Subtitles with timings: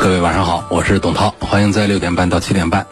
[0.00, 2.86] 各位晚上好，我是董涛，欢迎在六点半到七点半，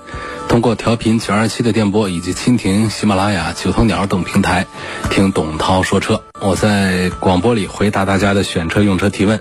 [0.47, 4.67] 通过调频九二七的电波以及蜻蜓、喜马拉雅、九头鸟等平台
[5.09, 6.23] 听董涛说车。
[6.39, 9.41] 我在广播里回答大家的选车用车提问，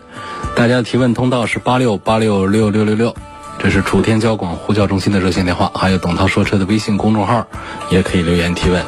[0.56, 3.14] 大家的提问通道是八六八六六六六六，
[3.60, 7.46] 这是楚天交广呼叫中心的热线电话，还有董涛说车的微信公众号，
[7.92, 8.82] 也可以留言提问。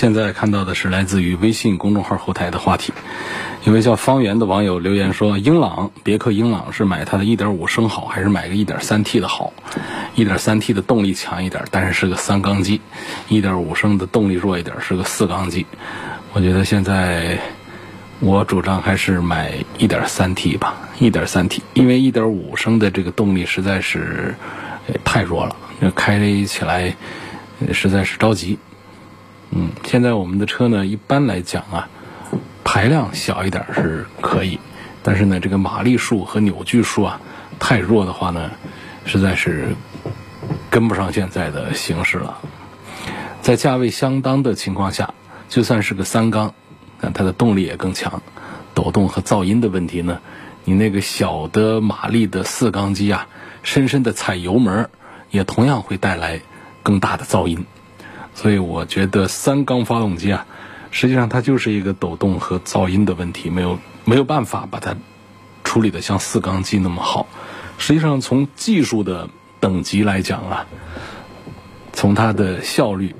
[0.00, 2.90] 现在看到的是来自于微信公众号后台的话题。
[3.66, 9.52] 一位叫方圆的网友留言说：“英朗，别克英朗是买它的1.5升好，还是买个 1.3T 的好
[10.16, 12.80] ？1.3T 的动力强一点，但是是个三缸机
[13.28, 15.66] ；1.5升的动力弱一点，是个四缸机。
[16.32, 17.38] 我觉得现在
[18.20, 24.34] 我主张还是买 1.3T 吧，1.3T，因为1.5升的这个动力实在是
[25.04, 25.54] 太弱了，
[25.94, 26.96] 开起来
[27.70, 28.58] 实在是着急。
[29.50, 31.88] 嗯，现在我们的车呢，一般来讲啊。”
[32.62, 34.60] 排量小一点是可以，
[35.02, 37.20] 但是呢，这个马力数和扭矩数啊
[37.58, 38.52] 太弱的话呢，
[39.04, 39.74] 实在是
[40.70, 42.38] 跟不上现在的形势了。
[43.42, 45.14] 在价位相当的情况下，
[45.48, 46.54] 就算是个三缸，
[47.00, 48.22] 那它的动力也更强。
[48.72, 50.20] 抖动和噪音的问题呢，
[50.64, 53.26] 你那个小的马力的四缸机啊，
[53.64, 54.90] 深深的踩油门
[55.30, 56.40] 也同样会带来
[56.84, 57.66] 更大的噪音。
[58.40, 60.46] 所以我觉得三缸发动机啊。
[60.90, 64.96] 实际上，它就是一个抖动和噪音的问题，没有没有办法把它
[65.62, 67.26] 处理的像四缸机那么好。
[67.76, 69.28] 实际上，从技术的
[69.60, 70.66] 等级来讲啊，
[71.92, 73.14] 从它的效率、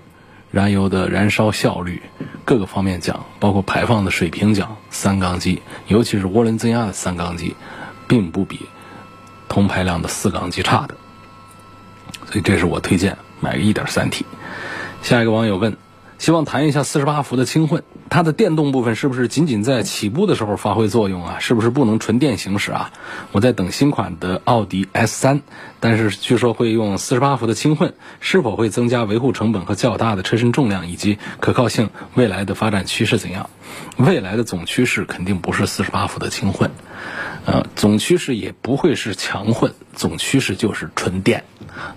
[0.50, 2.00] 燃油的燃烧效率
[2.46, 7.54] 各个方面讲，包括排放的水平讲，三缸机，尤其是涡轮增压的三缸机，
[8.08, 8.66] 并不比
[9.50, 10.96] 同排量的四缸机差的。
[12.24, 14.24] 所以，这是我推荐买个一点三 T。
[15.02, 15.76] 下一个网友问。
[16.20, 21.38] 希望谈一下四十八伏的轻混，它的电动部分是不是仅仅在起步的时候发挥作用啊？
[21.40, 22.92] 是不是不能纯电行驶啊？
[23.32, 25.40] 我在等新款的奥迪 S 三，
[25.80, 31.88] 但是据说会用四十八伏的轻混，是否会增加维护成本和较大的车身重量以及可靠性？
[32.14, 33.48] 未来的发展趋势怎样？
[33.96, 36.70] 未来的总趋势肯定不是四十八伏的轻混，
[37.46, 41.44] 呃，总趋势也不会是强混，总趋势就是纯电，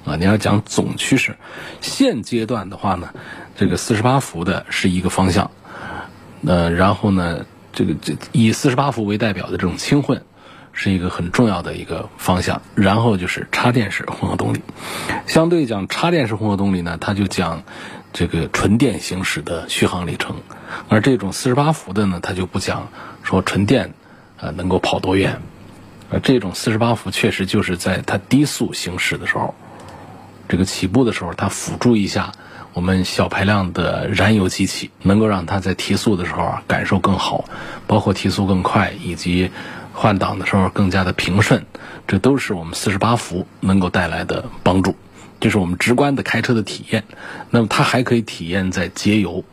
[0.06, 1.36] 啊，你要讲总趋势，
[1.82, 3.10] 现阶段的话呢？
[3.56, 5.52] 这个四十八伏的是一个方向，
[6.46, 10.24] 呃，然后呢，这个这以四十八伏为代表的这种轻混，
[10.72, 12.62] 是一个很重要的一个方向。
[12.74, 14.62] 然后就是插电式混合动力，
[15.28, 17.64] 相对讲插电式混合动力呢，它就讲
[18.12, 20.38] 这个纯电行驶的续航里程，
[20.90, 22.90] 而这种四十八伏的呢，它就不讲
[23.22, 23.94] 说纯电
[24.38, 25.42] 呃能够跑多远，
[26.10, 29.54] 而这种四十八伏确实就是在它低速行驶的时候，
[30.48, 32.32] 这个起步的时候，它辅助一下。
[32.74, 37.46] 我们小排量的燃油机器能够让它在提速的时候啊感受更好，
[37.86, 39.52] 包括提速更快，以及
[39.94, 41.68] 换挡的时候更加的平顺，
[42.08, 44.96] 这都是我们四十八伏能够带来的帮助。
[45.40, 47.04] 这是我们直观的开车的体验。
[47.52, 49.44] 那么它还可以体验在节油、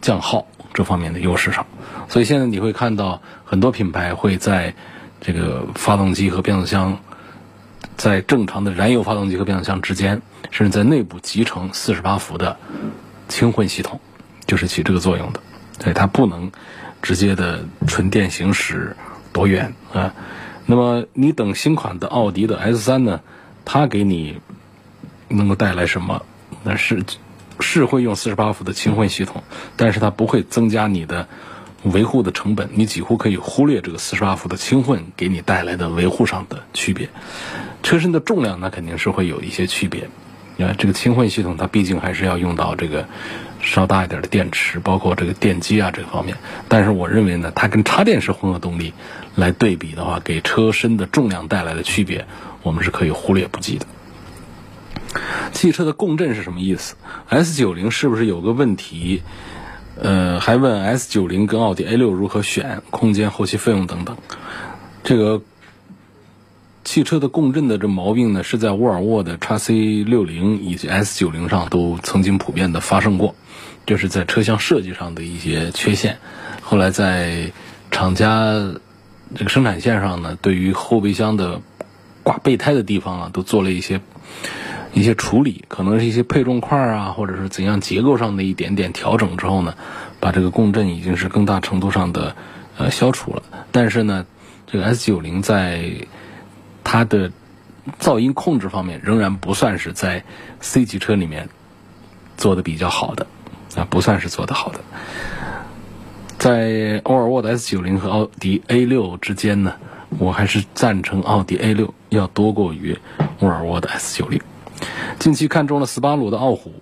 [0.00, 1.66] 降耗这方面的优势上。
[2.08, 4.74] 所以现在你会看到很多品牌会在
[5.20, 6.98] 这个发动机和变速箱。
[7.96, 12.56] 在正常的燃油发动机和变速箱之间，甚至在内部集成四十八伏的
[13.28, 14.00] 轻混系统，
[14.46, 15.40] 就是起这个作用的。
[15.78, 16.52] 对，它不能
[17.02, 18.96] 直接的纯电行驶
[19.32, 20.14] 多远啊。
[20.66, 23.20] 那么你等新款的奥迪的 S 三呢，
[23.64, 24.40] 它给你
[25.28, 26.24] 能够带来什么？
[26.62, 27.02] 那是
[27.60, 29.42] 是会用四十八伏的轻混系统，
[29.76, 31.28] 但是它不会增加你的。
[31.84, 37.10] 维护的成本，你几乎可以忽略这个四十八伏的轻混给你带来的维护上的区别。
[37.84, 40.08] 车身的重量那肯定是会有一些区别。
[40.56, 43.06] 你看这个轻混系统，它毕竟还是要用到这个
[43.60, 46.36] 稍大一点的电池，包括这个电机啊这方面。
[46.68, 48.94] 但是我认为呢，它跟插电式混合动力
[49.34, 52.26] 来对比的话，给车身的重量带来的区别，
[52.62, 53.86] 我们是可以忽略不计的。
[55.52, 56.96] 汽车的共振是什么意思
[57.28, 59.22] ？S 九零是不是有个问题？
[60.00, 64.16] 呃，还问 S 九零跟奥迪 A 六如何选，空间、后期费用等等。
[65.04, 65.42] 这个
[66.84, 73.34] 汽车的共振的这毛病呢，是在沃尔沃的 x C 六零以及 S 九零上都曾经普遍的发生过，
[73.86, 76.18] 就是在车厢设计上的一些缺陷。
[76.60, 77.50] 后来在
[77.90, 78.52] 厂家
[79.34, 81.60] 这个生产线上呢，对于后备箱的
[82.22, 84.00] 挂备胎的地方啊，都做了一些
[84.92, 89.74] 一些处理，可能是一些配重块啊，或者是怎样结构上的一点点调整之后呢，
[90.20, 92.36] 把这个共振已经是更大程度上的
[92.76, 93.42] 呃消除了。
[93.72, 94.26] 但是呢，
[94.66, 95.90] 这个 S 九零在
[96.84, 97.32] 它的
[97.98, 100.22] 噪音控制方面仍然不算是在
[100.60, 101.48] C 级车里面
[102.36, 103.26] 做的比较好的
[103.74, 104.80] 啊，不算是做的好的。
[106.38, 109.74] 在沃尔沃的 S 九零和奥迪 A 六之间呢，
[110.18, 112.96] 我还是赞成奥迪 A 六要多过于
[113.40, 114.40] 沃尔沃的 S 九零。
[115.18, 116.74] 近期看中了斯巴鲁的傲虎，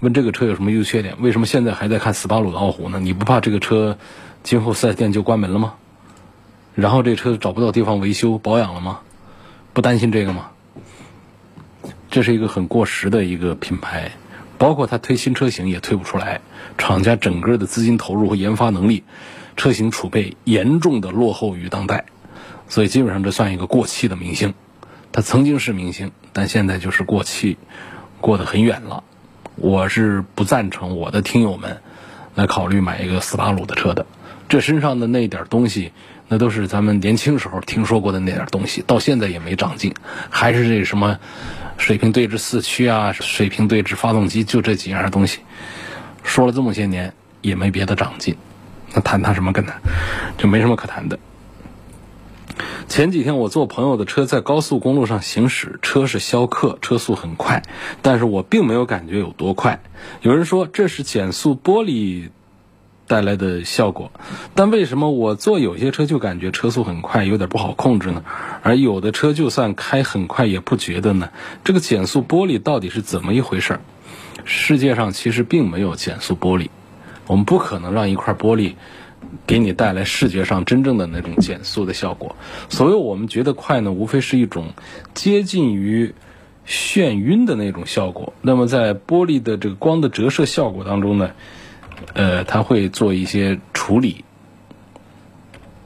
[0.00, 1.14] 问这个车有什么优缺点？
[1.20, 2.98] 为什么现在还在看斯巴鲁的傲虎呢？
[2.98, 3.96] 你不怕这个车
[4.42, 5.74] 今后四 S 店就关门了吗？
[6.74, 9.00] 然后这车找不到地方维修保养了吗？
[9.76, 10.52] 不担心这个吗？
[12.10, 14.12] 这是一个很过时的一个品牌，
[14.56, 16.40] 包括它推新车型也推不出来，
[16.78, 19.04] 厂家整个的资金投入和研发能力、
[19.54, 22.06] 车型储备严重的落后于当代，
[22.70, 24.54] 所以基本上这算一个过气的明星。
[25.12, 27.58] 它曾经是明星，但现在就是过气，
[28.22, 29.04] 过得很远了。
[29.56, 31.82] 我是不赞成我的听友们
[32.34, 34.06] 来考虑买一个斯巴鲁的车的，
[34.48, 35.92] 这身上的那点东西。
[36.28, 39.94] 那都是咱们年轻时候听说过的那点东西，到现在也没长进，
[40.28, 41.18] 还是这什么
[41.78, 45.38] 水平对置四驱啊，水平对置发动机，就这几样东西。
[46.24, 47.12] 说了这么些年，
[47.42, 48.36] 也没别的长进，
[48.92, 49.74] 那谈他什么跟他，
[50.36, 51.18] 就没什么可谈的。
[52.88, 57.62] 前几天我坐朋友的车在高速公路上行驶，车是逍客，车速很快，
[58.02, 59.80] 但是我并没有感觉有多快。
[60.22, 62.30] 有人说这是减速玻璃。
[63.06, 64.10] 带来的效果，
[64.54, 68.24] 但为什么我坐有些车就感觉车速很快，有点不好控制呢？
[68.62, 71.30] 而有的车就算开很快也不觉得呢？
[71.62, 73.78] 这个减速玻璃到底是怎么一回事？
[74.44, 76.68] 世界上其实并没有减速玻璃，
[77.26, 78.74] 我们不可能让一块玻璃
[79.46, 82.36] 给你带来视觉上真正的那种减速的效果。
[82.68, 84.74] 所谓我们觉得快呢，无非是一种
[85.14, 86.14] 接近于
[86.66, 88.32] 眩晕的那种效果。
[88.42, 91.30] 那么在玻璃的这个光的折射效果当中呢？
[92.14, 94.24] 呃，他会做一些处理。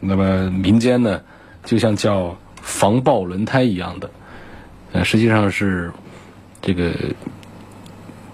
[0.00, 1.20] 那么民间呢，
[1.64, 4.10] 就像叫防爆轮胎一样的，
[4.92, 5.92] 呃，实际上是
[6.62, 6.92] 这个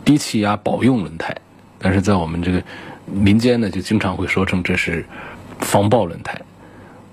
[0.04, 1.34] 低气压保用轮胎，
[1.78, 2.62] 但是在我们这个
[3.06, 5.04] 民间呢，就经常会说成这是
[5.58, 6.40] 防爆轮胎。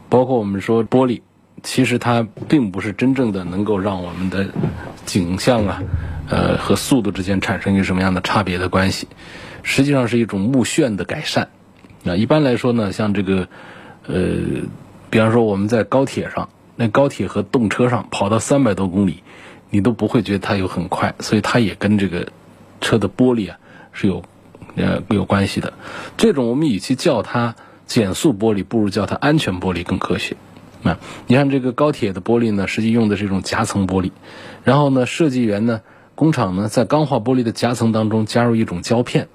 [0.10, 1.20] 包括我们说玻璃，
[1.64, 4.48] 其实它并不是真正的能够让我们的
[5.08, 5.82] 景象啊，
[6.30, 9.08] 呃，和速度之间产生一个什么样的差别的关系。
[9.64, 11.50] 实际上是一种目眩的改善。
[12.04, 13.48] 那一般来说呢，像这个，
[14.06, 14.14] 呃，
[15.10, 19.24] 比方说我们在高铁上，那高铁和动车上跑到三百多公里，
[19.70, 22.28] 你都不会觉得它有很快，所以它也跟这个
[22.82, 23.58] 车的玻璃啊
[23.94, 24.22] 是有
[24.76, 25.74] 呃有关系的。
[26.18, 27.56] 这种我们与其叫它
[27.86, 30.36] 减速玻璃，不如叫它安全玻璃更科学。
[30.84, 34.12] 啊，你看这个高铁的玻璃呢，实际用的是一种夹层玻璃，
[34.66, 35.80] 然后呢，设计员呢，
[36.16, 39.30] 工厂呢，在钢化玻璃的夹层当中加入一种胶片。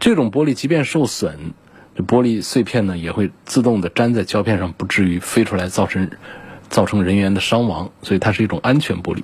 [0.00, 1.52] 这种玻璃即便受损，
[1.94, 6.10] 这玻璃碎片呢也会自动的粘在胶片上，不至于飞出来造成
[6.68, 9.22] 造成人员的伤亡，所以它是一种安全玻璃。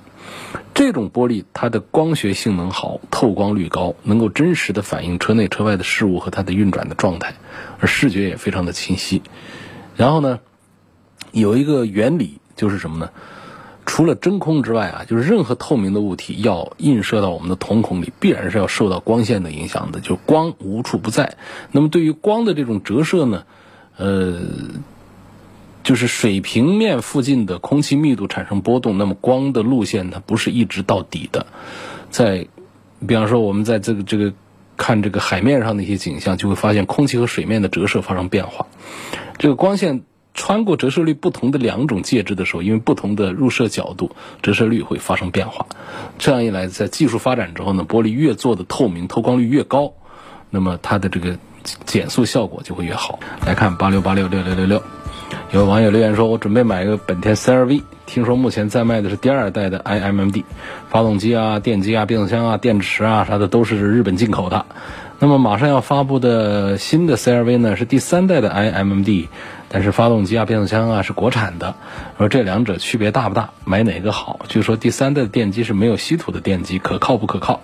[0.73, 7.35] 这种玻璃它的光学性能好，透光率高，能够真实的反映车内车外的事物和它的运转的状态，
[7.79, 9.21] 而视觉也非常的清晰。
[9.97, 10.39] 然后呢，
[11.31, 13.09] 有一个原理就是什么呢？
[13.91, 19.99] 除了真空之外啊，就是任何透明的物体要映射到我们的瞳孔里，必然是要受到光线的影响的。
[19.99, 21.35] 就光无处不在。
[21.73, 23.43] 那么对于光的这种折射呢，
[23.97, 24.43] 呃，
[25.83, 31.47] 就是水平面附近的空气密度产生波动，那么光的路线它不是一直到底的。
[32.09, 32.47] 在，
[33.05, 34.31] 比方说我们在这个这个
[34.77, 38.67] 看这个海面上的一些景象，就会发现空气和水面的折射发生变化。
[39.37, 40.03] 这个光线。
[40.41, 44.09] 穿过折射率不同的两种介质的时候，因为不同的入射角度，
[44.41, 45.67] 折射率会发生变化。
[46.17, 49.93] 这样一来，在技术发展之后呢，玻璃越做的透明，透光率越高，
[50.49, 51.37] 那么它的这个
[51.85, 53.19] 减速效果就会越好。
[53.45, 54.81] 来看八六八六六六六六，
[55.51, 60.37] 有网友留言说：“我准备买一个本田 CR-V，听说目前在卖的是第二代的 iMMD，
[60.89, 64.65] 发动机啊、电机啊、变速箱啊、电池啊啥的都是日本进口的。
[65.19, 69.27] 那么马上要发布的新的 CR-V 呢，是第三代的 iMMD。”
[69.73, 71.75] 但是发动机啊、变速箱啊是国产的，
[72.17, 73.51] 说这两者区别大不大？
[73.63, 74.41] 买哪个好？
[74.49, 77.61] 据说第三代的电机是没有稀土的电机，可靠不可靠？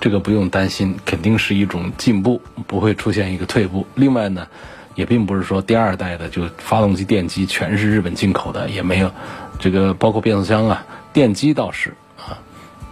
[0.00, 3.86] 这个不用担心，肯定是一种进步，不会出现一个退步。
[3.94, 4.48] 另外呢，
[4.96, 9.12] 也并不是说第二代的就发动机电机全是日本进口的，也没有，
[9.60, 12.42] 这个包括变速箱啊、电机倒是啊，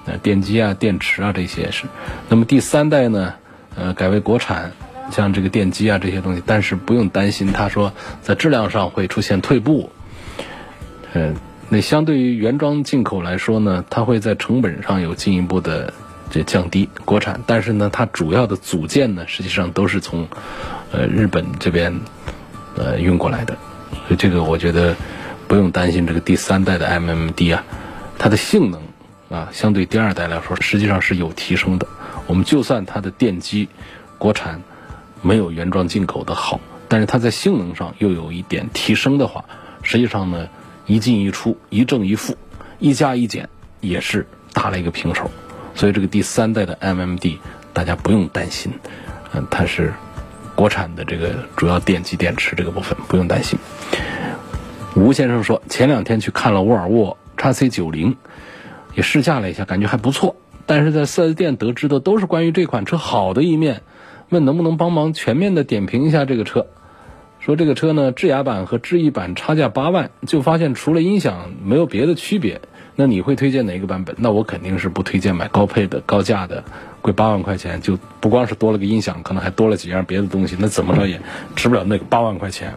[0.05, 1.87] 那电机啊、电池啊这些是。
[2.29, 3.35] 那么第三代呢，
[3.75, 4.71] 呃，改为国产。
[5.11, 7.93] 像这个电机啊这些东西，但是不用担心，他说
[8.23, 9.91] 在质量上会出现退步。
[11.13, 11.33] 呃，
[11.69, 15.93] 那相对于原装进口来说呢，它会在成本上有进一步的
[16.31, 16.89] 这降低。
[17.05, 20.27] 国产，但是呢，它主要的组件呢，实际上都是从
[20.91, 22.01] 呃日本这边
[22.77, 23.57] 呃运过来的，
[24.09, 24.97] 所以这个我觉得
[25.47, 27.65] 不用担心这个第三代的 MMD 啊，
[28.19, 28.81] 它的性能
[29.31, 31.87] 啊，相对第二代来说，实际上是有提升的。
[32.27, 33.69] 我们就算它的电机
[34.19, 34.63] 国产
[35.25, 39.47] 没有原装进口的好，但是它在性能上又有一点提升的话，
[39.83, 40.49] 实际上呢，
[40.87, 42.37] 一进一出，一正一负，
[42.79, 43.49] 一加一减，
[43.81, 45.31] 也是打了一个平手。
[45.75, 47.39] 所以这个第三代的 MMD
[47.73, 48.71] 大家不用担心，
[49.33, 49.95] 嗯，它是
[50.55, 53.59] 国产的这个主要电机电池这个部分不用担心。
[54.95, 58.17] 吴先生说，前两天去看了沃尔沃 x C 九零，
[58.95, 60.37] 也试驾了一下，感觉还不错。
[60.67, 63.83] 但是在 4S 店得知的都是关于这款车好的一面，
[64.29, 66.67] 问能不能帮忙全面的点评一下这个车？
[67.41, 72.61] 说这个车呢，智雅版和智逸版差价八万，就发现除了音响没有别的区别。
[72.97, 74.17] 那你会推荐哪个版本？
[74.19, 76.65] 那我肯定是不推荐买高配的、高价的，
[77.03, 81.21] 贵八万块钱，就不光是多了个音响，可能还多了几样别的东西，那怎么着也
[81.55, 82.75] 值不了那个八万块钱。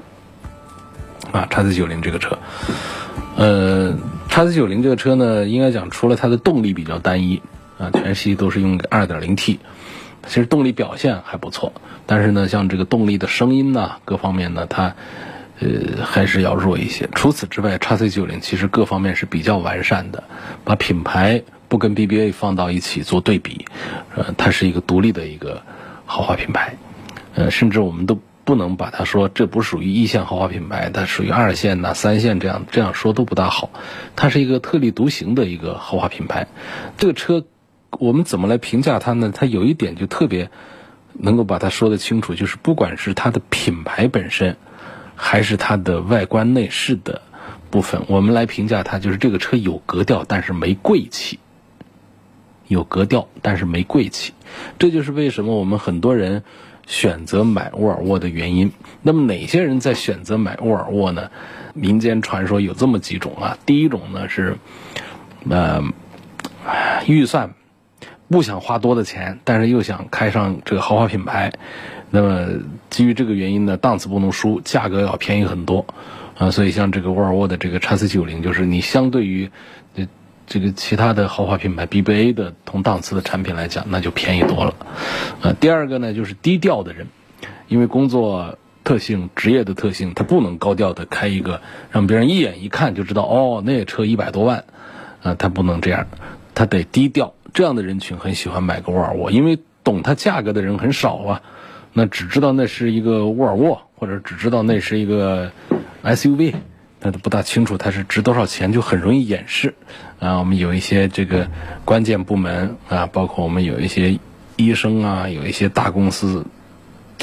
[1.31, 2.37] 啊，叉 C 九零这个车，
[3.37, 3.95] 呃，
[4.27, 7.41] 叉 C 九零这个车呢，应该讲除了它的动力比较单一。
[7.77, 9.59] 啊，全系都是用 2.0T，
[10.25, 11.71] 其实动力表现还不错，
[12.05, 14.95] 但是呢，像这个动力的声音呢，各方面呢，它
[15.59, 17.07] 呃还是要弱一些。
[17.13, 20.23] 除此之外，x C90 其实各方面是比较完善的，
[20.65, 23.65] 把品牌不跟 BBA 放到一起做对比，
[24.15, 25.61] 呃，它是一个独立的一个
[26.05, 26.75] 豪华品牌，
[27.35, 33.69] 呃，甚至我们都不能把它说这不属于一线豪华品牌，它属于二线呐、三线这样这样说都不大好，
[34.17, 36.47] 它是一个特立独行的一个豪华品牌，
[36.97, 37.45] 这个车。
[37.91, 39.31] 我们怎么来评价它呢？
[39.33, 40.49] 它有一点就特别
[41.13, 44.57] 能够把它说得清楚，就是不管是它的品牌本身，
[45.15, 47.21] 还是它的外观内饰的
[47.69, 51.39] 部分，我们来评价它，就是这个车有格调，但是没贵气。
[52.67, 54.33] 有格调，但是没贵气。
[54.77, 56.43] 这就是为什么我们很多人
[56.85, 58.73] 选择买沃尔沃的原因。
[59.01, 61.31] 那么哪些人在选择买沃尔沃呢？
[61.73, 63.57] 民间传说有这么几种啊。
[63.65, 64.57] 第一种呢是，
[65.49, 65.81] 呃，
[67.07, 67.53] 预算。
[68.29, 71.53] 不想花多的钱，但是又想开上这个豪华品牌，
[72.11, 72.47] 那么
[72.89, 75.85] 基于这个原因呢，档次不能输，价格要便宜很多，
[76.37, 79.49] 啊，所以像这个沃尔沃的这个 x C 九零，就是你相对于
[79.95, 80.07] 这
[80.45, 84.73] 这个其他的豪华品牌 BBA 的同档次的产品来讲，那就便宜多了。
[85.41, 87.07] 呃，第二个呢，就是低调的人，
[87.69, 94.65] 因为工作特性、职业的特性，他不能高调的开一个让别人一眼一看就知道哦，那车一百多万，
[95.23, 96.07] 啊，他不能这样，
[96.53, 97.33] 他得低调。
[97.53, 101.41] 这样的人群很喜欢买个沃尔沃，因为懂它价格的人很少啊。
[101.93, 105.51] 那只知道那是一个沃尔沃，或者只知道那是一个
[106.03, 106.53] SUV，
[107.01, 109.73] 那都不大清楚它是值多少钱，就很容易掩饰。
[110.19, 111.47] 啊，我们有一些这个
[111.85, 114.19] 关键部门啊，包括我们有一些
[114.57, 116.45] 医生啊，有一些大公司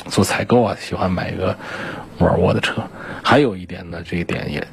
[0.06, 1.56] 做采购啊，喜欢买一个
[2.18, 2.82] 沃尔沃的车。
[3.22, 4.66] 还有一点呢，这一点也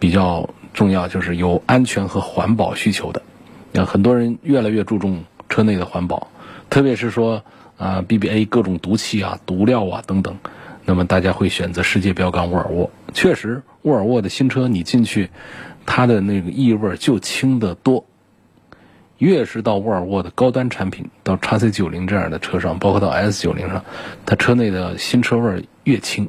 [0.00, 3.22] 比较重要，就是有安全和环保需求的。
[3.74, 6.28] 像很多人越来越注重车内的环保，
[6.70, 7.42] 特别是说
[7.76, 10.38] 啊 BBA 各种毒气啊、毒料啊等等，
[10.84, 12.90] 那么大家会选择世界标杆沃尔沃。
[13.12, 15.28] 确实，沃尔沃的新车你进去，
[15.84, 18.04] 它的那个异味就轻得多。
[19.18, 23.84] 越是到沃尔沃的高端产品，到 x C 九零这样的车上，包括到 S 九零上，
[24.26, 26.28] 它车内的新车味越轻。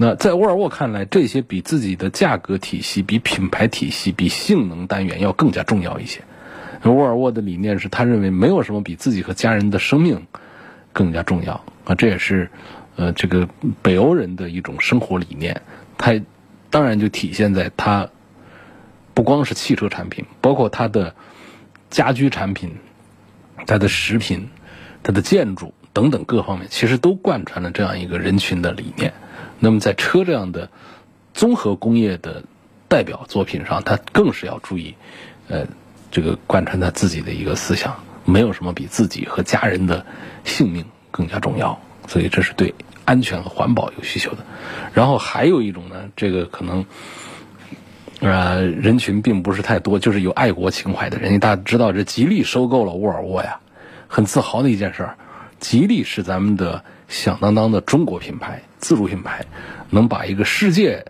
[0.00, 6.22] 那在沃尔沃看来，这些比自己的价格体系、比品牌体系、比性能单元要更加重要一些。
[6.84, 10.28] 沃尔沃的理念是他认为没有什么比自己和家人的生命
[10.92, 12.48] 更加重要啊，这也是
[12.94, 13.48] 呃这个
[13.82, 15.62] 北欧人的一种生活理念。
[15.98, 16.20] 它
[16.70, 18.08] 当然就体现在它
[19.14, 21.16] 不光是汽车产品，包括它的
[21.90, 22.76] 家居产品、
[23.66, 24.48] 它的食品、
[25.02, 29.12] 它的建筑等等各方面，其实都贯穿了这样一个人群的理念。
[29.58, 30.70] 那么在车这样的
[31.34, 32.44] 综合工业的
[32.88, 34.94] 代表作品上，他更是要注意，
[35.48, 35.66] 呃，
[36.10, 40.06] 这个贯穿他自己的一个思想，没有什么比自己和家人的
[40.44, 41.80] 性命更加重要。
[42.06, 42.74] 所以这是对
[43.04, 44.38] 安全和环保有需求的。
[44.94, 46.86] 然后还有一种呢，这个可能，
[48.20, 51.38] 呃，人群并不是太多，就是有爱国情怀的人。
[51.38, 53.60] 大家知道，这吉利收购了沃尔沃呀，
[54.06, 55.16] 很自豪的一件事儿。
[55.60, 58.62] 吉利是咱们的响当当的中国品牌。
[58.78, 59.44] 自主品牌
[59.90, 61.06] 能把一个世界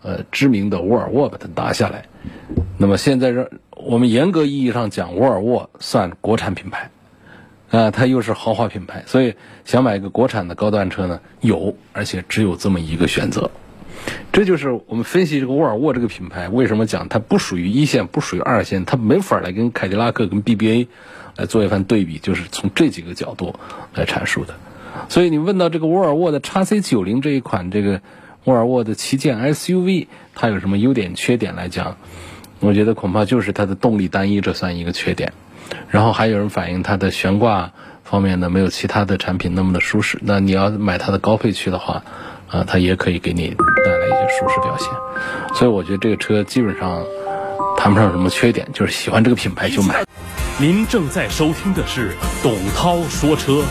[0.00, 2.06] 呃知名的沃尔沃把它拿下来，
[2.78, 6.90] 那么现在让我们严格意义上讲，沃尔沃算国产品牌
[7.70, 9.34] 啊，它又是豪华品牌，所以
[9.66, 13.50] 想买一个国产的高端车呢，有，而且只有这么一个选择。
[14.32, 20.88] 这就是我们分析这个沃尔沃这个品牌为什么讲它不属于一线，不属于二线，它没法来跟凯迪拉克、跟 BBA
[21.36, 23.54] 来做一番对比，就是从这几个角度
[23.92, 24.54] 来阐述的。
[25.08, 28.00] 所以你问到这个沃尔沃的 x C 九零这一款这个
[28.44, 31.96] 沃尔沃的旗舰 SUV，它有什么优点、缺点来讲？
[32.60, 35.32] 我觉得恐怕就是它的动力单一，这算一个缺点。
[35.88, 37.72] 然后还有人反映它的悬挂
[38.04, 40.18] 方面呢，没有其他的产品那么的舒适。
[40.22, 42.04] 那你要买它的高配区的话，
[42.48, 44.88] 啊，它也可以给你带来一些舒适表现。
[45.56, 47.04] 所以我觉得这个车基本上
[47.76, 50.04] 谈不上什么缺点，就是喜欢这个品牌就买。
[50.60, 53.62] 您正在收听的是董涛说车，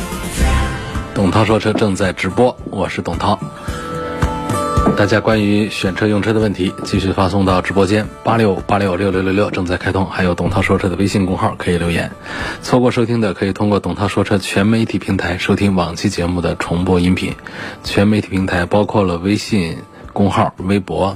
[1.21, 3.37] 董涛说车正在直播，我是董涛。
[4.97, 12.11] 大家关于选车用车的问题，继续发送到直播间八六八六六六六六正在开通，还有董涛说车的微信公号可以留言。
[12.63, 17.35] 错过收听的可以通过董涛说车全媒体平台收听往期节目的重播音频。
[17.83, 19.77] 全媒体平台包括了微信
[20.13, 21.15] 公号、微博、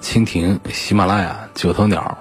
[0.00, 2.16] 蜻蜓、喜马拉雅、九头鸟、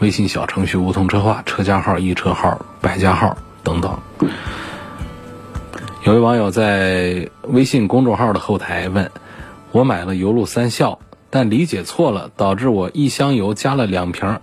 [0.00, 3.98] 微信小程序梧桐车话、车家号、易车号、百家号等等。
[6.06, 9.10] 有位网友在微信公众号的后台问。
[9.72, 14.38] 我买了油路三效，但理解错了，导致我一箱油加了两瓶，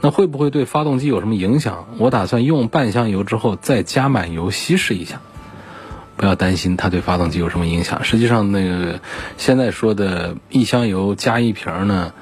[0.00, 1.86] 那会不会对发动机有什么影响？
[1.98, 5.20] 我打算用半箱油之后再加满油稀释一下。
[6.16, 8.02] 不要担心它对发动机有什么影响。
[8.02, 8.98] 实际上，那个
[9.38, 12.12] 现在说的一箱油加一瓶呢，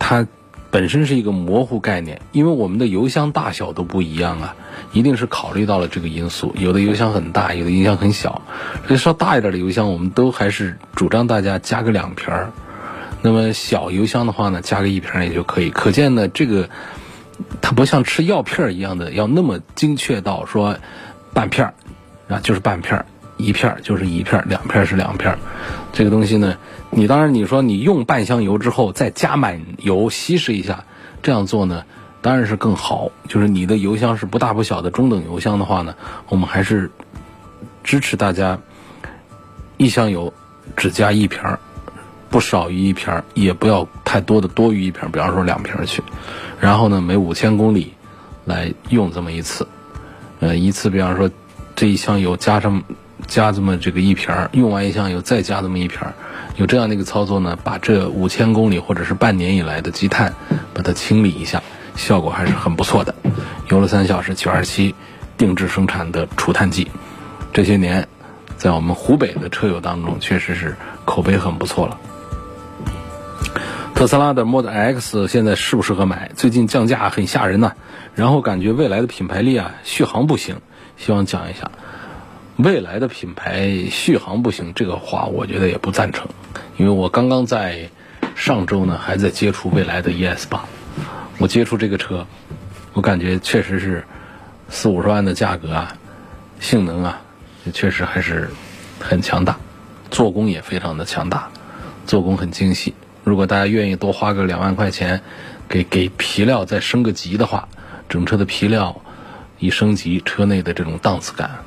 [0.00, 0.26] 它
[0.72, 4.56] 本身是一个模糊概念，因为我们的油箱大小都不一样啊。
[4.92, 8.40] 一定是考虑到了这个因素，有的油箱很大，有的油箱很小。
[8.86, 12.52] 所以稍大一点的油箱，我们都还是主张大家加个两瓶儿。
[13.20, 15.68] 那么小油箱的话呢，加个一瓶也就可以。
[15.68, 16.70] 可见呢，这个
[17.60, 20.76] 它不像吃药片儿一样的，要那么精确到说
[21.34, 21.74] 半片儿
[22.34, 23.04] 啊就是半片儿，
[23.36, 25.38] 一片儿就是一片儿，两片儿是两片儿。
[25.92, 26.56] 这个东西呢，
[26.94, 30.84] 你当然你说你用半箱油之后再加满油稀释一下，
[31.22, 31.84] 这样做呢？
[32.20, 35.94] 当然是更好，就是你的油箱是不大不小的中等油箱的话呢，
[36.28, 36.90] 我们还是
[37.82, 38.58] 支持大家
[39.78, 40.32] 一箱油
[40.76, 41.58] 只加一瓶儿，
[42.28, 46.02] 不少于一瓶儿，也不要太多的多于一瓶儿，比方说两瓶儿去。
[46.60, 47.94] 然后呢，每五千公里
[48.44, 49.66] 来用这么一次，
[50.40, 51.28] 呃，一次比方说
[51.74, 52.82] 这一箱油加上
[53.26, 56.14] 加这么这个一瓶儿，用完一箱油再加这么一瓶儿，
[56.56, 60.34] 有这样的一个操作呢，把这五千公里或者是半年以来的积碳
[60.74, 61.62] 把它清理一下。
[61.94, 63.14] 效果还是很不错的。
[63.68, 64.94] 油了三小时九二七
[65.36, 66.90] 定制生产的除碳剂，
[67.52, 68.08] 这些年
[68.56, 71.98] 在我们湖北的车友当中确实是口碑很不错了。
[73.94, 76.30] 特斯拉的 Model X 现在适不适合买？
[76.34, 77.72] 最近降价很吓人呐，
[78.14, 80.56] 然后感觉未来的品牌力啊续航不行，
[80.96, 81.70] 希望讲一下
[82.62, 86.28] 未来的品牌续航不行这个话，我觉得也不赞成，
[86.76, 87.90] 因为我刚刚在
[88.36, 90.64] 上周呢还在接触未来的 ES 八。
[91.38, 92.24] 我接触这个车，
[92.92, 94.04] 我感觉确实是
[94.68, 95.96] 四五十万的价格啊，
[96.60, 97.20] 性能啊，
[97.72, 98.48] 确实还是
[99.00, 99.56] 很强大，
[100.12, 101.50] 做工也非常的强大，
[102.06, 102.94] 做工很精细。
[103.24, 105.20] 如果大家愿意多花个两万块钱，
[105.68, 107.68] 给给皮料再升个级的话，
[108.08, 109.02] 整车的皮料
[109.58, 111.64] 一升级，车内的这种档次感，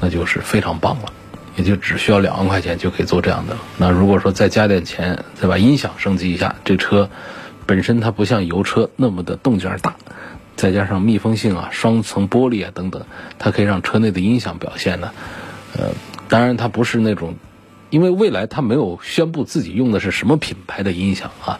[0.00, 1.12] 那就是非常棒了。
[1.56, 3.60] 也就只需要两万块钱就可以做这样的了。
[3.78, 7.08] 那如果说再加点钱，再把音响升级一下，这车。
[7.64, 9.96] 本身它不像油车那么的动静大，
[10.54, 13.06] 再加上密封性啊、双层玻璃啊等等，
[13.38, 15.10] 它可以让车内的音响表现呢，
[15.76, 15.90] 呃，
[16.28, 17.34] 当然它不是那种，
[17.90, 21.58] 因为未来它没有宣布自己用的是什么品牌的音响啊。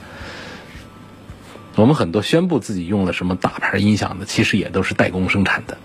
[1.74, 5.78] 我们很多宣布自己用了什么大牌音响的，其实也都是代工生产的。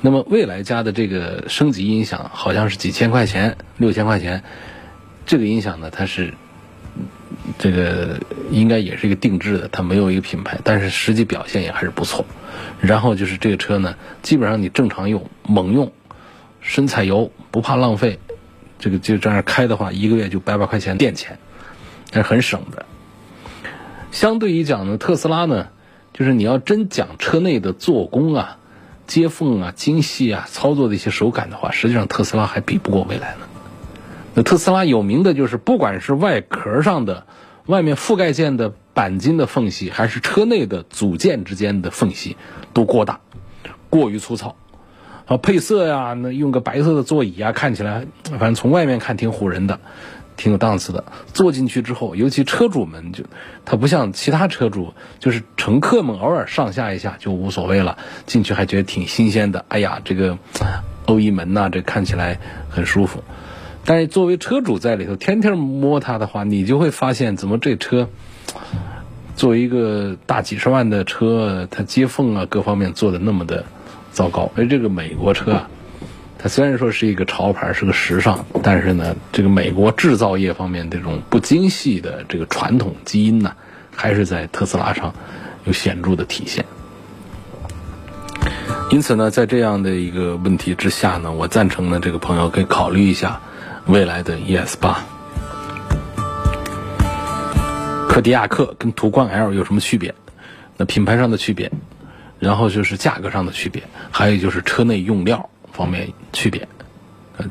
[0.00, 4.42] 那么未来家的这个升级音响好像是几千块钱、六千块钱，
[5.26, 6.34] 这个音响呢，它是。
[7.58, 8.18] 这个
[8.50, 12.24] 应该也是一个定制的，它没有一个品牌，但是实际表现也还是不错。
[12.80, 15.90] 然后就是这个车呢，基本上你正常用、猛用、
[16.60, 18.18] 深踩油不怕浪费，
[18.78, 21.38] 这个就这样开的话，一个月就百把块钱电钱，
[22.10, 22.84] 还是很省的。
[24.10, 25.68] 相对于讲呢，特斯拉呢，
[26.12, 28.58] 就是你要真讲车内的做工啊、
[29.10, 33.46] 接缝啊、精细啊、操作的一些手感的话，实际上特斯拉还比不过蔚来呢。
[34.34, 37.26] 那特斯拉有名的就是，不管是外壳上的、
[37.66, 42.36] 外面覆盖件的钣金的缝隙，还是车内的组件之间的缝隙，
[42.72, 43.18] 都过大，
[43.88, 44.54] 过于粗糙。
[45.26, 49.80] 啊，配色呀，那用个白色的座椅啊，看起来反正从外面看挺唬人的，
[50.40, 51.04] 挺有档次的。
[51.34, 53.24] 坐进去之后，尤其车主们就，
[53.66, 59.66] 他不像其他车主，就是乘客们偶尔上下一下就无所谓了，进去还觉得挺新鲜的。
[59.68, 60.38] 哎呀，这个
[61.04, 63.22] 欧翼门呐，这看起来很舒服。
[63.84, 68.08] 但是作为车主在里头天天摸它的话，你就会发现怎么这车
[69.36, 73.66] 作为一个大几十万的车，它接缝啊各方面做的那么的
[74.10, 74.50] 糟糕。
[74.56, 75.68] 而这个美国车啊，
[76.42, 83.52] 它虽然说是一个潮牌，是个时尚，但是呢，这个美国制造业方面这种不精细的这个传统基因呢，
[83.94, 85.12] 还是在特斯拉上
[85.64, 86.64] 有显著的体现。
[88.90, 93.38] 因此呢，在这样的一个问题之下呢，我赞成呢，这个朋友可以考虑一下
[93.84, 95.04] 未来的 ES 八。
[98.08, 100.14] 柯迪亚克跟途观 L 有什么区别？
[100.78, 101.70] 那品牌上的区别，
[102.38, 106.68] 然后就是价格上的区别，还有就是车内用料方面区别。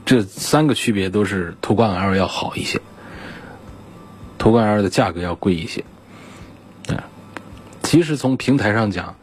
[0.06, 2.80] 这三个区别都是途观 L 要好一些，
[4.38, 5.84] 途观 L 的价格要贵一些。
[6.90, 7.04] 啊，
[7.84, 9.16] 其实从平台上讲。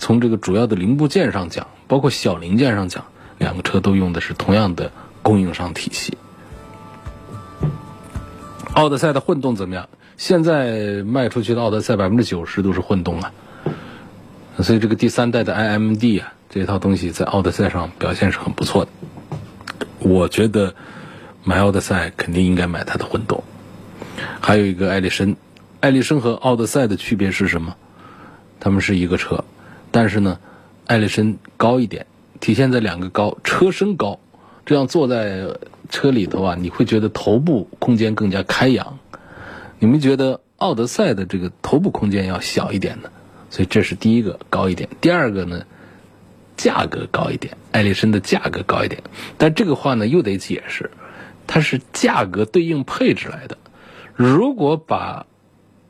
[0.00, 3.04] 从这个主要的零部件上讲，包括小零件上讲，
[3.36, 6.16] 两个车都用的是同样的供应商体系。
[8.74, 9.88] 奥德赛的混动怎么样？
[10.16, 13.32] 现在卖出去的奥德赛百分之九十都是混动啊，
[14.60, 18.90] 所以这个第三代的 iMD 啊，这套东西在奥德赛上表现是很不错的。
[20.00, 20.74] 我觉得
[21.44, 23.42] 买奥德赛肯定应该买它的混动。
[24.40, 25.36] 还有一个艾力绅，
[25.80, 27.76] 艾力绅和奥德赛的区别是什么？
[28.60, 29.44] 他们是一个车。
[29.90, 30.38] 但是呢，
[30.86, 32.06] 艾力绅高一点，
[32.40, 34.18] 体现在两个高，车身高，
[34.64, 35.58] 这样坐在
[35.90, 38.98] 车里头啊，你会觉得头部空间更加开扬。
[39.78, 43.10] 你们觉得奥德赛的这个头部空间要小一点呢？
[43.50, 44.88] 所以这是第一个高一点。
[45.00, 45.64] 第二个呢，
[46.58, 49.02] 价格高一点，艾力绅的价格高一点。
[49.38, 50.90] 但这个话呢又得解释，
[51.46, 53.56] 它是价格对应配置来的。
[54.14, 55.24] 如果把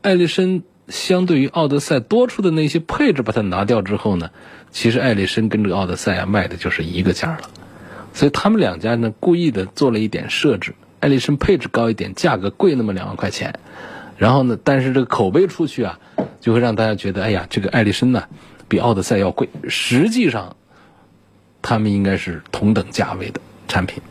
[0.02, 4.30] 艾力绅相对于奥德赛多出的那些配置，把它拿掉之后呢，
[4.70, 7.50] 其实艾力绅跟这个奥德赛啊卖的就是一个价了。
[8.12, 13.58] 所以他们两家呢故意的做了一点设置，艾力绅配置高一点，价格贵那么两万块钱。
[14.16, 16.00] 然后呢，但是这个口碑出去啊，
[16.40, 18.24] 就会让大家觉得，哎呀，这个艾力绅呢
[18.66, 19.48] 比奥德赛要贵。
[19.68, 20.56] 实际上，
[21.62, 24.02] 他们应该是同等价位的产品。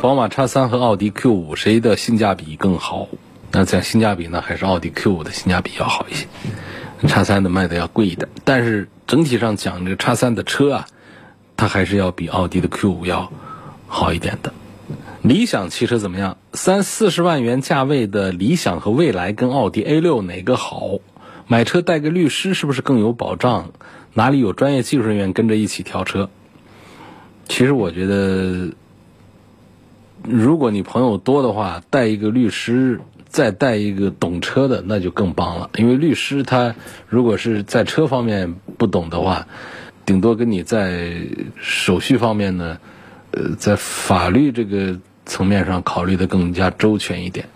[0.00, 3.08] 宝马叉三和奥迪 Q 五谁的性价比更好？
[3.50, 6.26] 那讲性价比呢，还是奥迪 Q 五的性价比要好一些，
[7.08, 8.28] 叉三的卖的要贵一点。
[8.44, 10.86] 但是整体上讲，这个叉三的车啊，
[11.56, 13.32] 它还是要比奥迪的 Q 五要
[13.86, 14.52] 好一点的。
[15.22, 16.36] 理想汽车怎么样？
[16.52, 20.98] 三四十万元价位的理想和蔚来跟奥迪 A 六哪个好？
[21.48, 23.72] 买车带个律师是不是更有保障？
[24.14, 26.28] 哪里有专业技术人员跟着一起调车？
[27.46, 28.68] 其实我觉得，
[30.22, 33.00] 如果你朋友多的话，带一个律师。
[33.30, 35.68] 再带一个懂车的，那就更棒了。
[35.76, 36.74] 因为律师他
[37.08, 39.46] 如果是在车方面不懂的话，
[40.06, 41.12] 顶多跟你在
[41.60, 42.78] 手续方面呢，
[43.32, 47.50] 呃，在法律这个层面上考虑的更加周全一点。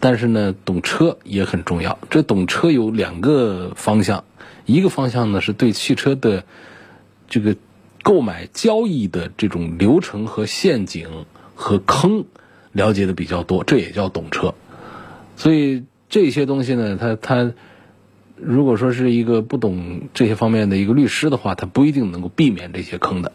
[0.00, 1.96] 但是呢，懂车也很重要。
[2.10, 4.24] 这懂车有两个方向，
[4.66, 6.44] 一个方向呢是对汽车的
[7.28, 7.56] 这个
[8.02, 12.24] 购买交易的这种流程和陷阱和坑
[12.72, 14.54] 了解的比较多，这也叫懂车。
[15.36, 17.52] 所以这些东西呢，他他
[18.36, 23.32] 如果说是一个不懂这些方面的一个律师的话，他不一定能够避免这些坑的。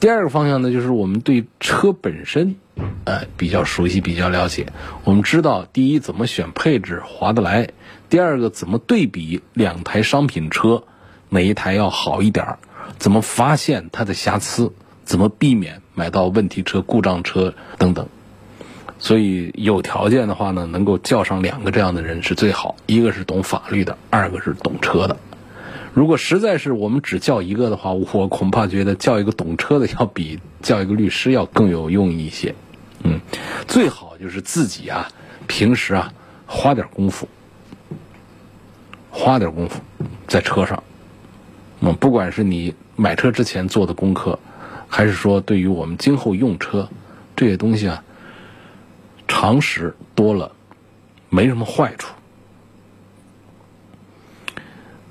[0.00, 2.56] 第二个方向呢，就是我们对车本身，
[3.04, 4.66] 呃，比较熟悉、比较了解。
[5.04, 7.68] 我们知道，第一怎么选配置划得来；
[8.14, 10.84] 第二个怎么对比两台商品车，
[11.30, 12.58] 哪一台要好一点儿；
[12.96, 14.70] 怎么发现它的瑕疵；
[15.02, 18.06] 怎么避免买到问题车、故障车等等。
[19.00, 25.16] 所以有条件的话呢，能够叫上两个这样的人是最好，一个是懂法律的，二个是懂车的。
[25.92, 32.54] 如果实在是我们只叫一个的话，我恐怕觉得叫一个懂车的要比叫一个律师要更有用一些。
[33.02, 33.20] 嗯，
[33.66, 35.08] 最好就是自己啊，
[35.48, 36.12] 平时啊
[36.46, 37.28] 花点功夫，
[39.14, 39.80] 花点功夫
[40.26, 40.82] 在车上。
[41.80, 44.38] 嗯，不管是你买车之前做的功课，
[44.88, 46.88] 还是说对于我们今后用车
[47.36, 48.02] 这些东西啊。
[49.26, 50.52] 常识多了，
[51.30, 52.12] 没什么坏处。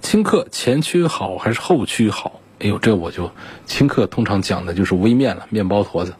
[0.01, 2.39] 轻客前驱好还是后驱好？
[2.59, 3.31] 哎呦，这我就
[3.65, 6.13] 轻客通常讲的就是微面了，面包坨子。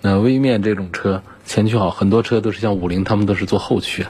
[0.00, 4.06] 那微面这种车前驱好，很多车都是像五菱，他们都是做后驱。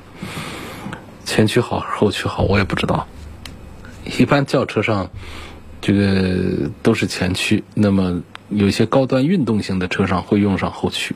[1.25, 2.43] 前驱好后驱好？
[2.43, 3.07] 我也不知道。
[4.17, 5.11] 一般轿车上
[5.81, 11.15] 这个都是前驱，那么有些高端运动型的车上会用上后驱。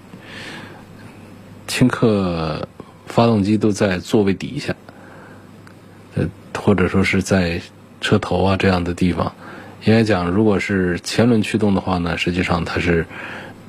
[1.67, 2.69] 轻客
[3.07, 4.77] 发动机都在座位底下，
[6.15, 7.63] 呃，或者说是在
[8.01, 9.33] 车头啊这样的地方。
[9.85, 13.07] 应该讲，如果是前轮驱动的话呢，实际上它是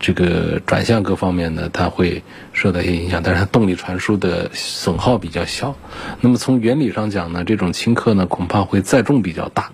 [0.06, 5.78] 这个转向各方面呢，它会受到一些影响，但是它动力传输的损耗比较小。
[6.20, 9.72] 那么从原理上讲呢，这种轻客呢恐怕会载重比较大。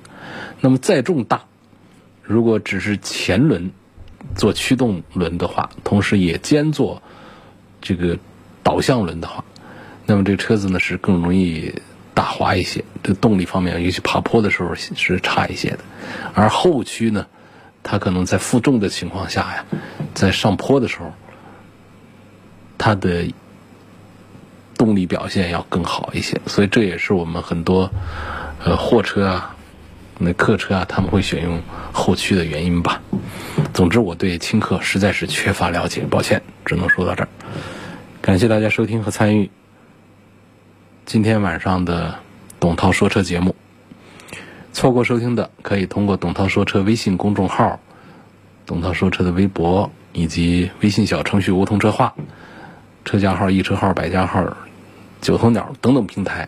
[0.61, 1.45] 那么载重大，
[2.21, 3.71] 如果只是前轮
[4.35, 7.01] 做驱动轮的话，同时也兼做
[7.81, 8.19] 这个
[8.61, 9.43] 导向轮的话，
[10.05, 11.73] 那么这个车子呢是更容易
[12.13, 15.79] 打滑一些，这动力方面尤其爬坡的时候是差一些的。
[16.35, 17.25] 而后驱呢，
[17.83, 19.65] 它可能在负重的情况下呀，
[20.13, 21.11] 在上坡的时候，
[22.77, 23.33] 它的
[24.77, 26.39] 动力表现要更好一些。
[26.45, 27.91] 所以这也是我们很多
[28.63, 29.55] 呃货车啊。
[30.21, 31.61] 那客车啊，他们会选用
[31.93, 33.01] 后驱的原因吧。
[33.73, 37.29] 总之，我对轻客实在是缺乏了解，抱歉，只能说到这儿。
[38.21, 39.49] 感谢大家收听和参与
[41.05, 42.19] 今天晚上的
[42.59, 43.55] 董涛说车节目。
[44.71, 47.79] 错过收听的，可以通过董涛说车微信公众号、
[48.65, 52.13] 董涛说车的微博以及微信小程序“梧桐车话”、
[53.03, 54.55] 车架号、易车号、百家号、
[55.21, 56.47] 九头鸟等等平台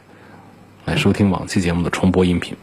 [0.86, 2.55] 来收听往期节目的重播音频。